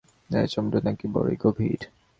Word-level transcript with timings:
এ 0.31 0.41
সমুদ্র 0.47 0.77
নাকি 0.83 1.05
বড়ই 1.07 1.37
গভীর। 1.41 1.81